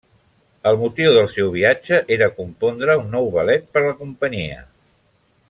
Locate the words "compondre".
2.39-2.97